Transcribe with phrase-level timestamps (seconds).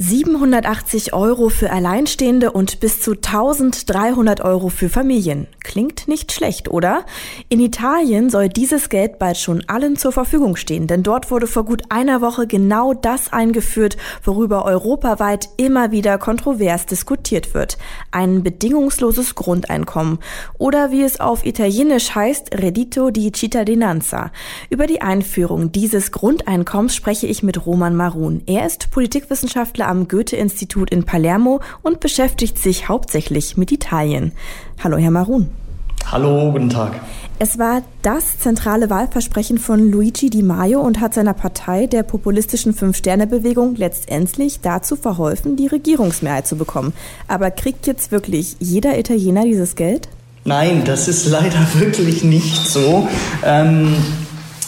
[0.00, 5.48] 780 Euro für Alleinstehende und bis zu 1300 Euro für Familien.
[5.64, 7.04] Klingt nicht schlecht, oder?
[7.48, 11.64] In Italien soll dieses Geld bald schon allen zur Verfügung stehen, denn dort wurde vor
[11.64, 17.76] gut einer Woche genau das eingeführt, worüber europaweit immer wieder kontrovers diskutiert wird.
[18.12, 20.20] Ein bedingungsloses Grundeinkommen.
[20.58, 24.30] Oder wie es auf Italienisch heißt, Reddito di Cittadinanza.
[24.70, 28.42] Über die Einführung dieses Grundeinkommens spreche ich mit Roman Marun.
[28.46, 34.32] Er ist Politikwissenschaftler am Goethe-Institut in Palermo und beschäftigt sich hauptsächlich mit Italien.
[34.82, 35.48] Hallo, Herr Marun.
[36.10, 36.92] Hallo, guten Tag.
[37.38, 42.72] Es war das zentrale Wahlversprechen von Luigi Di Maio und hat seiner Partei, der populistischen
[42.72, 46.92] Fünf-Sterne-Bewegung, letztendlich dazu verholfen, die Regierungsmehrheit zu bekommen.
[47.28, 50.08] Aber kriegt jetzt wirklich jeder Italiener dieses Geld?
[50.44, 53.06] Nein, das ist leider wirklich nicht so.
[53.44, 53.94] Ähm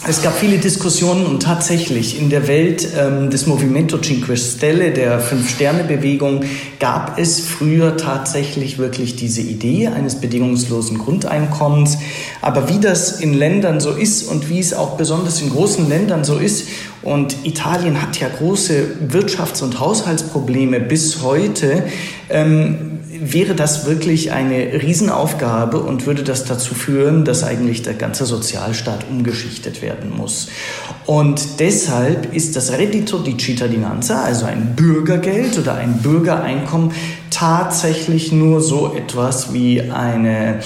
[0.08, 5.20] es gab viele Diskussionen und tatsächlich in der Welt ähm, des Movimento Cinque Stelle, der
[5.20, 6.44] Fünf-Sterne-Bewegung,
[6.78, 11.98] gab es früher tatsächlich wirklich diese Idee eines bedingungslosen Grundeinkommens.
[12.40, 16.24] Aber wie das in Ländern so ist und wie es auch besonders in großen Ländern
[16.24, 16.68] so ist,
[17.02, 21.84] und Italien hat ja große Wirtschafts- und Haushaltsprobleme bis heute,
[22.28, 28.24] ähm, wäre das wirklich eine Riesenaufgabe und würde das dazu führen, dass eigentlich der ganze
[28.24, 30.48] Sozialstaat umgeschichtet werden muss.
[31.06, 36.92] Und deshalb ist das Reddito di Cittadinanza, also ein Bürgergeld oder ein Bürgereinkommen,
[37.30, 40.60] tatsächlich nur so etwas wie eine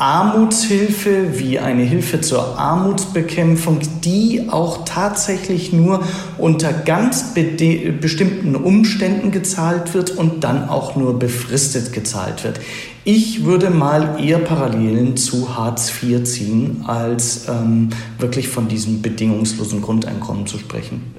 [0.00, 6.02] Armutshilfe wie eine Hilfe zur Armutsbekämpfung, die auch tatsächlich nur
[6.38, 12.60] unter ganz bestimmten Umständen gezahlt wird und dann auch nur befristet gezahlt wird.
[13.04, 19.82] Ich würde mal eher Parallelen zu Hartz IV ziehen, als ähm, wirklich von diesem bedingungslosen
[19.82, 21.14] Grundeinkommen zu sprechen.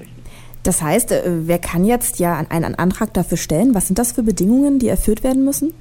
[0.64, 3.74] Das heißt, äh, wer kann jetzt ja einen Antrag dafür stellen?
[3.74, 5.72] Was sind das für Bedingungen, die erfüllt werden müssen?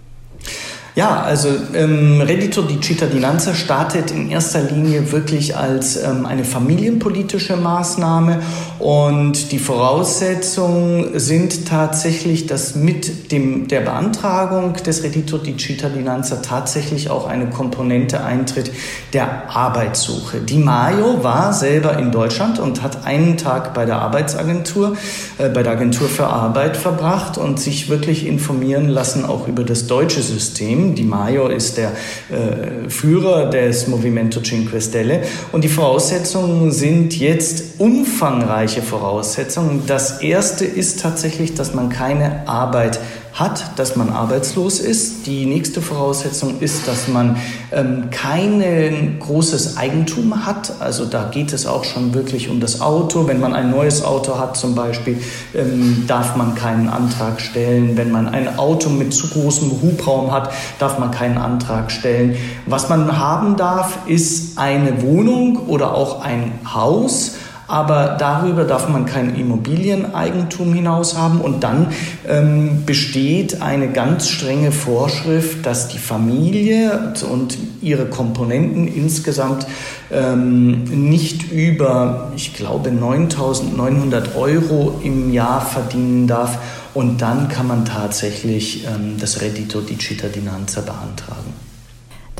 [0.93, 7.55] Ja, also ähm, Reddito di Cittadinanza startet in erster Linie wirklich als ähm, eine familienpolitische
[7.55, 8.41] Maßnahme
[8.77, 17.09] und die Voraussetzungen sind tatsächlich, dass mit dem, der Beantragung des Reddito di Cittadinanza tatsächlich
[17.09, 18.73] auch eine Komponente eintritt
[19.13, 20.41] der Arbeitssuche.
[20.41, 24.97] Di Maio war selber in Deutschland und hat einen Tag bei der Arbeitsagentur,
[25.37, 29.87] äh, bei der Agentur für Arbeit verbracht und sich wirklich informieren lassen auch über das
[29.87, 30.80] deutsche System.
[30.95, 31.91] Di Maio ist der
[32.29, 35.21] äh, Führer des Movimento Cinque Stelle.
[35.51, 39.83] Und die Voraussetzungen sind jetzt umfangreiche Voraussetzungen.
[39.87, 42.99] Das erste ist tatsächlich, dass man keine Arbeit
[43.41, 45.25] hat, dass man arbeitslos ist.
[45.25, 47.37] Die nächste Voraussetzung ist, dass man
[47.71, 50.73] ähm, kein großes Eigentum hat.
[50.79, 53.27] Also da geht es auch schon wirklich um das Auto.
[53.27, 55.17] Wenn man ein neues Auto hat zum Beispiel,
[55.55, 57.97] ähm, darf man keinen Antrag stellen.
[57.97, 62.35] Wenn man ein Auto mit zu großem Hubraum hat, darf man keinen Antrag stellen.
[62.67, 67.35] Was man haben darf, ist eine Wohnung oder auch ein Haus
[67.71, 71.87] aber darüber darf man kein Immobilieneigentum hinaus haben und dann
[72.27, 79.65] ähm, besteht eine ganz strenge Vorschrift, dass die Familie und ihre Komponenten insgesamt
[80.11, 86.57] ähm, nicht über, ich glaube, 9.900 Euro im Jahr verdienen darf
[86.93, 91.70] und dann kann man tatsächlich ähm, das Reddito di Cittadinanza beantragen.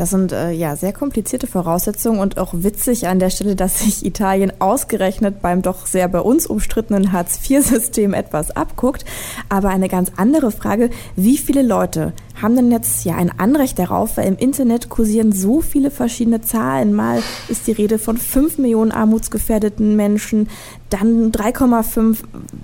[0.01, 4.03] Das sind äh, ja sehr komplizierte Voraussetzungen und auch witzig an der Stelle, dass sich
[4.03, 9.06] Italien ausgerechnet beim doch sehr bei uns umstrittenen Hartz-IV-System etwas abguckt.
[9.47, 14.17] Aber eine ganz andere Frage, wie viele Leute haben denn jetzt ja ein Anrecht darauf,
[14.17, 16.95] weil im Internet kursieren so viele verschiedene Zahlen.
[16.95, 20.50] Mal ist die Rede von 5 Millionen armutsgefährdeten Menschen,
[20.90, 22.23] dann 3,5.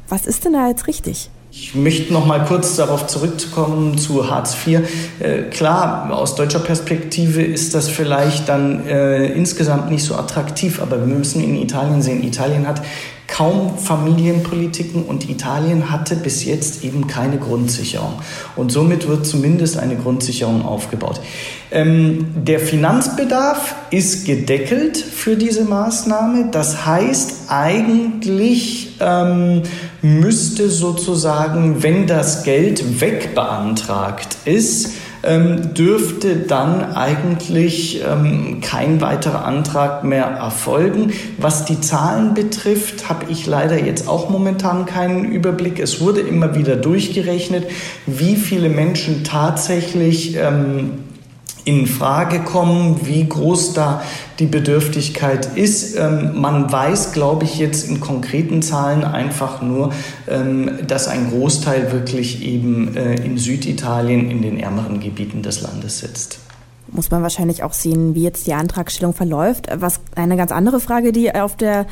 [0.09, 1.29] Was ist denn da jetzt richtig?
[1.49, 4.81] Ich möchte noch mal kurz darauf zurückkommen zu Hartz IV.
[5.19, 10.99] Äh, klar, aus deutscher Perspektive ist das vielleicht dann äh, insgesamt nicht so attraktiv, aber
[10.99, 12.81] wir müssen in Italien sehen, Italien hat
[13.27, 18.13] kaum Familienpolitiken und Italien hatte bis jetzt eben keine Grundsicherung.
[18.55, 21.21] Und somit wird zumindest eine Grundsicherung aufgebaut.
[21.71, 26.49] Ähm, der Finanzbedarf ist gedeckelt für diese Maßnahme.
[26.51, 29.63] Das heißt, eigentlich ähm,
[30.01, 40.03] müsste sozusagen, wenn das Geld wegbeantragt ist, ähm, dürfte dann eigentlich ähm, kein weiterer Antrag
[40.03, 41.11] mehr erfolgen.
[41.37, 45.79] Was die Zahlen betrifft, habe ich leider jetzt auch momentan keinen Überblick.
[45.79, 47.65] Es wurde immer wieder durchgerechnet,
[48.05, 50.91] wie viele Menschen tatsächlich ähm,
[51.67, 54.01] in Frage kommen, wie groß da
[54.39, 55.97] die Bedürftigkeit ist.
[55.97, 59.91] Ähm, man weiß, glaube ich, jetzt in konkreten Zahlen einfach nur,
[60.27, 65.99] ähm, dass ein Großteil wirklich eben äh, in Süditalien, in den ärmeren Gebieten des Landes
[65.99, 66.39] sitzt
[66.89, 69.67] muss man wahrscheinlich auch sehen, wie jetzt die Antragstellung verläuft.
[69.75, 71.85] Was eine ganz andere Frage, die auf der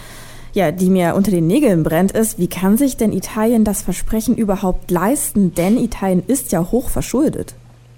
[0.53, 4.37] ja, die mir unter den Nägeln brennt, ist, wie kann sich denn Italien das Versprechen
[4.37, 5.53] überhaupt leisten?
[5.53, 7.55] Denn Italien ist ja hoch verschuldet.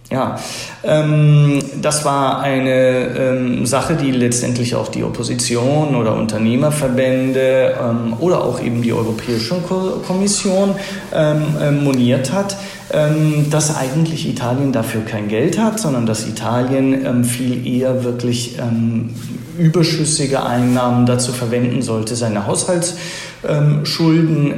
[0.09, 0.39] Ja,
[0.85, 8.41] ähm, das war eine ähm, Sache, die letztendlich auch die Opposition oder Unternehmerverbände ähm, oder
[8.41, 9.55] auch eben die Europäische
[10.07, 10.75] Kommission
[11.13, 12.55] ähm, äh, moniert hat,
[12.93, 18.55] ähm, dass eigentlich Italien dafür kein Geld hat, sondern dass Italien ähm, viel eher wirklich
[19.57, 23.26] überschüssige Einnahmen dazu verwenden sollte, seine Haushaltsschulden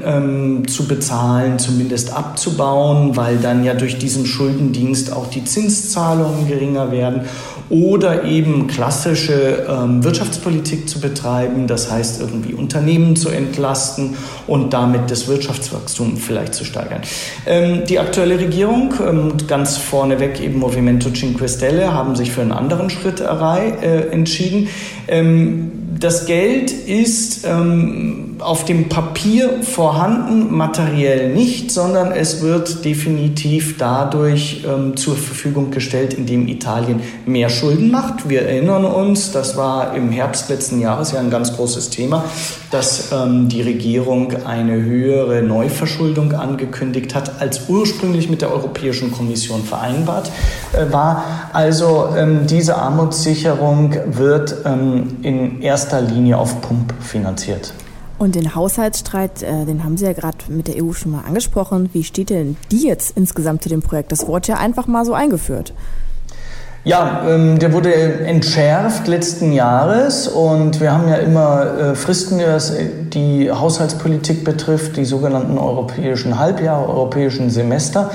[0.05, 6.91] ähm, zu bezahlen, zumindest abzubauen, weil dann ja durch diesen Schuldendienst auch die Zinszahlungen geringer
[6.91, 7.21] werden
[7.69, 14.15] oder eben klassische ähm, Wirtschaftspolitik zu betreiben, das heißt irgendwie Unternehmen zu entlasten
[14.47, 17.01] und damit das Wirtschaftswachstum vielleicht zu steigern.
[17.45, 22.51] Ähm, die aktuelle Regierung, ähm, ganz vorneweg eben Movimento Cinque Stelle, haben sich für einen
[22.51, 24.69] anderen Schritt äh, entschieden.
[25.07, 33.77] Ähm, das Geld ist ähm, auf dem Papier vorhanden, materiell nicht, sondern es wird definitiv
[33.77, 38.29] dadurch ähm, zur Verfügung gestellt, indem Italien mehr Schulden macht.
[38.29, 42.23] Wir erinnern uns, das war im Herbst letzten Jahres ja ein ganz großes Thema,
[42.71, 49.63] dass ähm, die Regierung eine höhere Neuverschuldung angekündigt hat, als ursprünglich mit der Europäischen Kommission
[49.63, 50.31] vereinbart
[50.71, 51.25] äh, war.
[51.51, 57.73] Also ähm, diese Armutssicherung wird ähm, in erster Linie auf Pump finanziert.
[58.17, 61.89] Und den Haushaltsstreit, äh, den haben Sie ja gerade mit der EU schon mal angesprochen.
[61.91, 64.11] Wie steht denn die jetzt insgesamt zu dem Projekt?
[64.11, 65.73] Das wurde ja einfach mal so eingeführt.
[66.85, 72.73] Ja, ähm, der wurde entschärft letzten Jahres und wir haben ja immer äh, Fristen, was
[73.13, 78.11] die Haushaltspolitik betrifft, die sogenannten europäischen Halbjahre, europäischen Semester.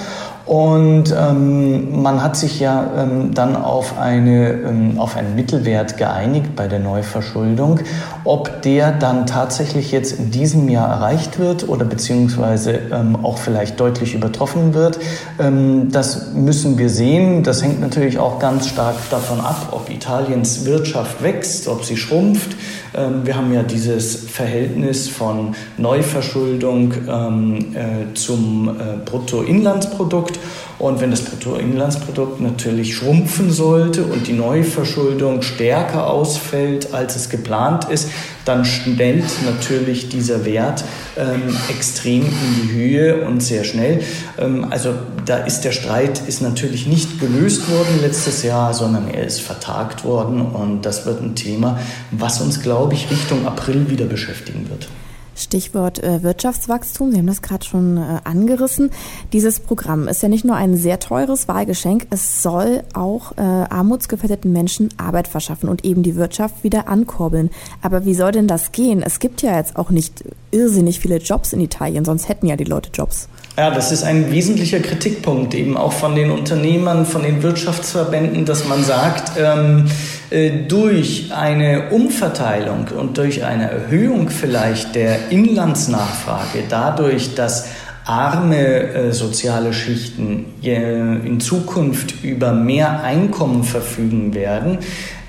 [0.47, 6.55] Und ähm, man hat sich ja ähm, dann auf, eine, ähm, auf einen Mittelwert geeinigt
[6.55, 7.81] bei der Neuverschuldung.
[8.25, 13.81] Ob der dann tatsächlich jetzt in diesem Jahr erreicht wird oder beziehungsweise ähm, auch vielleicht
[13.81, 14.99] deutlich übertroffen wird,
[15.39, 17.43] ähm, das müssen wir sehen.
[17.43, 22.55] Das hängt natürlich auch ganz stark davon ab, ob Italiens Wirtschaft wächst, ob sie schrumpft.
[22.95, 28.73] Ähm, wir haben ja dieses Verhältnis von Neuverschuldung äh, zum äh,
[29.05, 30.34] Bruttoinlandsprodukt.
[30.79, 37.85] Und wenn das Bruttoinlandsprodukt natürlich schrumpfen sollte und die Neuverschuldung stärker ausfällt, als es geplant
[37.85, 38.09] ist,
[38.45, 40.85] dann schnellt natürlich dieser Wert
[41.17, 44.03] ähm, extrem in die Höhe und sehr schnell.
[44.39, 44.95] Ähm, also
[45.25, 50.05] da ist der Streit ist natürlich nicht gelöst worden letztes Jahr, sondern er ist vertagt
[50.05, 51.79] worden und das wird ein Thema,
[52.11, 54.89] was uns, glaube ich, Richtung April wieder beschäftigen wird.
[55.37, 58.91] Stichwort äh, Wirtschaftswachstum, Sie haben das gerade schon äh, angerissen.
[59.33, 64.53] Dieses Programm ist ja nicht nur ein sehr teures Wahlgeschenk, es soll auch äh, armutsgefährdeten
[64.53, 67.51] Menschen Arbeit verschaffen und eben die Wirtschaft wieder ankurbeln.
[67.83, 69.03] Aber wie soll denn das gehen?
[69.03, 72.65] Es gibt ja jetzt auch nicht irrsinnig viele Jobs in Italien, sonst hätten ja die
[72.65, 73.29] Leute Jobs.
[73.57, 78.67] Ja, das ist ein wesentlicher Kritikpunkt eben auch von den Unternehmern, von den Wirtschaftsverbänden, dass
[78.67, 79.87] man sagt, ähm,
[80.24, 80.24] äh,
[80.69, 87.69] durch eine Umverteilung und durch eine Erhöhung vielleicht der Inlandsnachfrage, dadurch, dass
[88.05, 94.79] arme äh, soziale Schichten äh, in Zukunft über mehr Einkommen verfügen werden,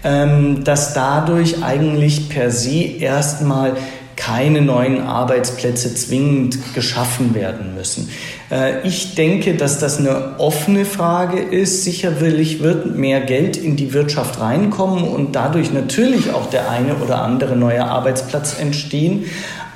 [0.04, 3.78] ähm, dass dadurch eigentlich per se erstmal
[4.16, 8.10] keine neuen Arbeitsplätze zwingend geschaffen werden müssen.
[8.50, 11.84] Äh, ich denke, dass das eine offene Frage ist.
[11.84, 17.22] Sicherlich wird mehr Geld in die Wirtschaft reinkommen und dadurch natürlich auch der eine oder
[17.22, 19.26] andere neue Arbeitsplatz entstehen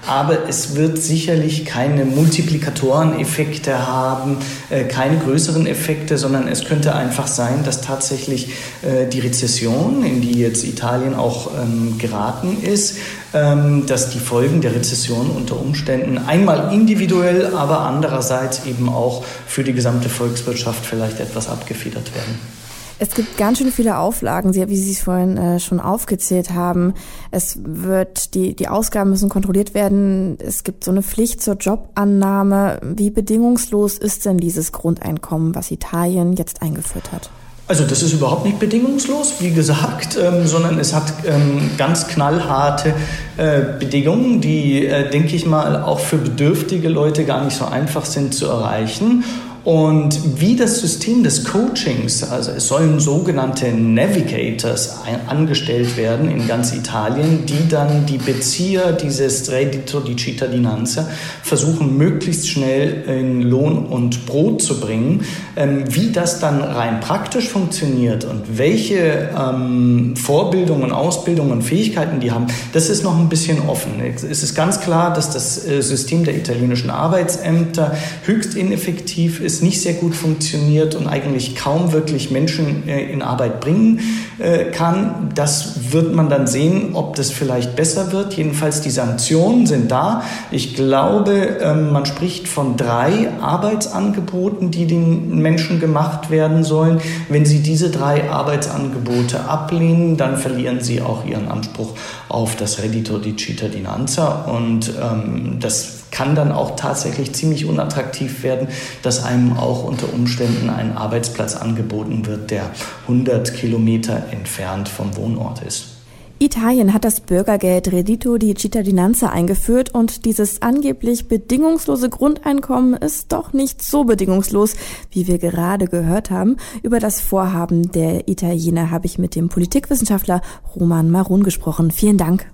[0.08, 4.38] aber es wird sicherlich keine Multiplikatoreneffekte haben,
[4.70, 8.51] äh, keine größeren Effekte, sondern es könnte einfach sein, dass tatsächlich
[8.82, 12.98] äh, die Rezession, in die jetzt Italien auch ähm, geraten ist,
[13.34, 19.63] ähm, dass die Folgen der Rezession unter Umständen einmal individuell, aber andererseits eben auch für
[19.63, 22.59] die gesamte Volkswirtschaft vielleicht etwas abgefedert werden.
[23.01, 26.94] Es gibt ganz schön viele Auflagen, wie Sie es vorhin äh, schon aufgezählt haben.
[27.32, 30.38] Es wird, die, die Ausgaben müssen kontrolliert werden.
[30.38, 32.82] Es gibt so eine Pflicht zur Jobannahme.
[32.84, 37.29] Wie bedingungslos ist denn dieses Grundeinkommen, was Italien jetzt eingeführt hat?
[37.70, 42.96] Also das ist überhaupt nicht bedingungslos, wie gesagt, ähm, sondern es hat ähm, ganz knallharte
[43.38, 48.06] äh, Bedingungen, die, äh, denke ich mal, auch für bedürftige Leute gar nicht so einfach
[48.06, 49.24] sind zu erreichen.
[49.66, 56.74] Und wie das System des Coachings, also es sollen sogenannte Navigators angestellt werden in ganz
[56.74, 61.10] Italien, die dann die Bezieher dieses Reddito di Cittadinanza
[61.44, 65.25] versuchen, möglichst schnell in Lohn und Brot zu bringen.
[65.56, 72.48] Ähm, wie das dann rein praktisch funktioniert und welche ähm, Vorbildungen, Ausbildungen, Fähigkeiten die haben,
[72.72, 74.01] das ist noch ein bisschen offen.
[74.01, 79.82] Es ist ganz klar, dass das äh, System der italienischen Arbeitsämter höchst ineffektiv ist, nicht
[79.82, 84.00] sehr gut funktioniert und eigentlich kaum wirklich Menschen äh, in Arbeit bringen
[84.38, 85.32] äh, kann.
[85.36, 88.34] Das wird man dann sehen, ob das vielleicht besser wird.
[88.34, 90.24] Jedenfalls die Sanktionen sind da.
[90.51, 97.01] Ich glaube, ähm, man spricht von drei Arbeitsangeboten, die den Menschen gemacht werden sollen.
[97.27, 101.96] Wenn sie diese drei Arbeitsangebote ablehnen, dann verlieren sie auch ihren Anspruch
[102.29, 108.68] auf das Reddito di Cittadinanza und ähm, das kann dann auch tatsächlich ziemlich unattraktiv werden,
[109.01, 112.72] dass einem auch unter Umständen ein Arbeitsplatz angeboten wird, der
[113.04, 116.00] 100 Kilometer entfernt vom Wohnort ist.
[116.42, 123.51] Italien hat das Bürgergeld Reddito di Cittadinanza eingeführt und dieses angeblich bedingungslose Grundeinkommen ist doch
[123.51, 124.75] nicht so bedingungslos,
[125.12, 126.56] wie wir gerade gehört haben.
[126.82, 130.39] Über das Vorhaben der Italiener habe ich mit dem Politikwissenschaftler
[130.78, 131.92] Roman Marun gesprochen.
[131.92, 132.50] Vielen Dank.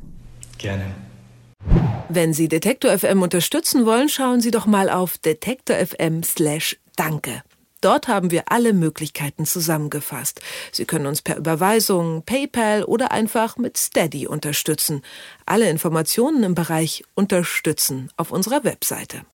[0.58, 1.05] Gerne.
[2.10, 7.44] Wenn Sie Detektor FM unterstützen wollen, schauen Sie doch mal auf detektor FM slash Danke.
[7.82, 10.42] Dort haben wir alle Möglichkeiten zusammengefasst.
[10.72, 15.04] Sie können uns per Überweisung, PayPal oder einfach mit Steady unterstützen.
[15.46, 19.22] Alle Informationen im Bereich Unterstützen auf unserer Webseite.